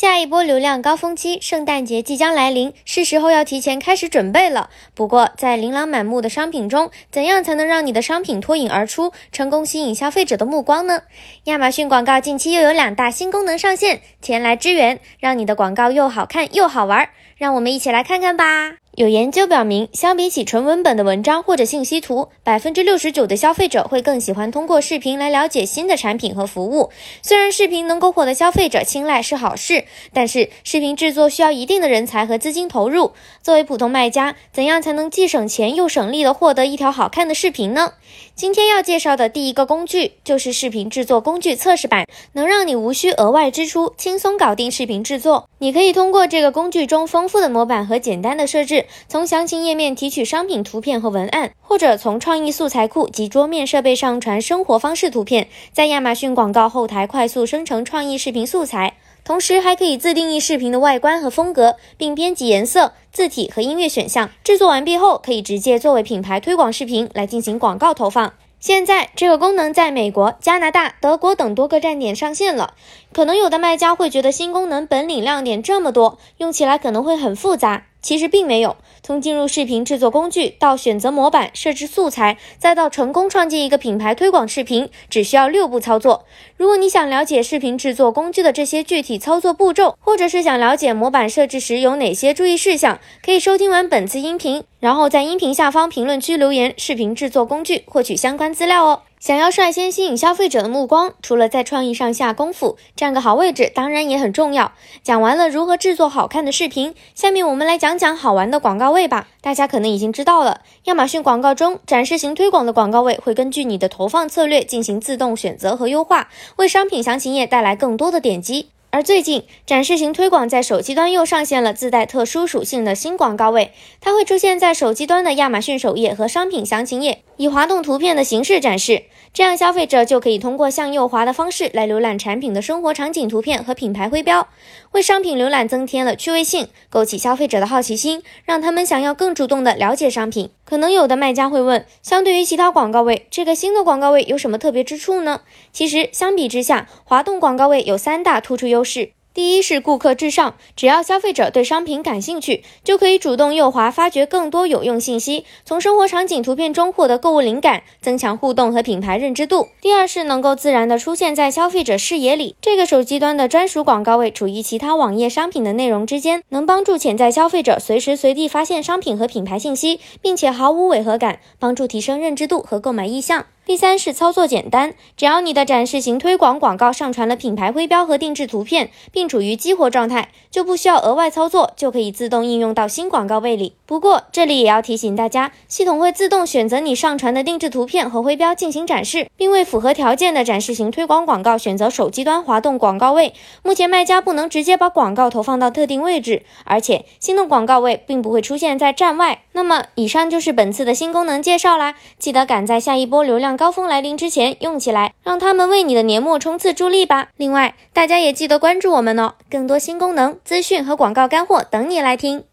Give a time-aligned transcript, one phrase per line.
[0.00, 4.70] 下一波流量高峰期，圣诞节即将来临，是时候要提前开始准备了。
[4.94, 11.02] 不过，在琳琅满目的商品中，怎样才能让你的商品脱颖而出，成功吸引消费者的目光呢？
[11.46, 17.10] 亚马逊广告近期又有两大新功能上线，前来支援，让你的广告又好看又好玩。
[17.36, 18.76] 让我们一起来看看吧。
[18.98, 26.90] 有研究表明，相比起纯文本的文章或者信息图，百分之六十九的消费者会更喜欢通过视频来了解新的产品和服务。
[27.22, 33.12] 虽然视频能够获得消费者青睐是好事，但是视频制作需要一定的人才和资金投入。
[33.40, 37.92] 作为普通卖家，怎样才能既省钱又省力的获得一条好看的视频呢？
[38.34, 45.48] 今天要介绍的第一个工具就是视频制作工具测试版，能让你无需额外支出，轻松搞定视频制作。
[45.58, 48.86] 你可以通过这个工具中丰富的模板和简单的设置。
[49.08, 58.94] 从详情页面提取商品图片和文案，或者从创意素材库及桌面设备上传生活方式图片，在亚马逊广告后台快速生成创意视频素材。
[59.24, 64.30] 同时还可以自定义视频的外观和风格，并编辑颜色、字体和音乐选项。
[64.42, 68.32] 制作完毕后，可以直接作为品牌推广视频来进行广告投放。
[68.58, 72.72] 现在这个功能在美国、加拿大、德国等多个站点上线了。
[73.12, 77.87] 可能有的卖家会觉得新功能本领亮点这么多，用起来可能会很复杂。
[78.00, 86.24] 其实并没有，从进入视频制作工具到选择模板、设置素材，再到成功创建一个品牌推广视频，只需要六步操作。
[86.56, 99.02] 如果你想了解视频制作工具的这些具体操作步骤，或者是想了解模板设置时有哪些注意事项，可以收听完本次音频，然后在音频下方评论区留言“视频制作工具”获取相关资料哦。
[99.20, 104.72] 想要率先吸引消费者的目光，除了在创意上下功夫，占个好位置当然也很重要。
[105.02, 109.26] 讲完了如何制作好看的视频，下面我们来讲讲好玩的广告位吧。
[109.40, 118.70] 大家可能已经知道了，亚马逊广告中展示型推广的广告位会根据你的投放策略进行自动选择和优化，为商品详情页带来更多的点击。
[118.90, 129.02] 而最近，展示型推广在手机端又上线了自带特殊属性的新广告位，它会出现在手机端的亚马逊首页和商品详情页，以滑动图片的形式展示。
[129.34, 134.48] 这样，消费者就可以通过向右滑的方式来浏览产品的生活场景图片和品牌徽标，
[134.92, 140.48] 为商品浏览增添了趣味性，勾起消费者的好奇心，让他们想要更主动的了解商品。
[140.68, 145.40] 可能有的卖家会问，相对于其他广告位，这个新的广告位有什么特别之处呢？
[145.72, 149.12] 其实，相比之下，滑动广告位有三大突出优势。
[149.38, 159.68] 第一是顾客至上，只要消费者对商品感兴趣，就可以主动右滑发掘更多有用信息，从生活场景图片中获得购物灵感，增强互动和品牌认知度。
[159.80, 173.46] 第二是能够自然的出现在消费者视野里，这个手机端的专属广告位处于其他网页商品的内容之间，能帮助潜在消费者随时随地发现商品和品牌信息，并且毫无违和感，帮助提升认知度和购买意向。
[173.68, 183.74] 第三是操作简单，只要你的展示型推广广告上传了品牌徽标和定制图片，并处于激活状态，就不需要额外操作，就可以自动应用到新广告位里。
[183.88, 193.32] 不过这里也要提醒大家，系统会自动选择你上传的定制图片和徽标进行展示，并为符合条件的展示型推广广告选择手机端滑动广告位。
[193.62, 199.44] 目前卖家不能直接把广告投放到特定位置，而且新动广告位并不会出现在站外。
[199.52, 207.28] 那么以上就是本次的新功能介绍啦，记得赶在下一波流量高峰来临之前用起来，让他们为你的年末冲刺助力吧。
[207.38, 212.47] 另外，大家也记得关注我们哦，更多新功能、资讯和广告干货等你来听。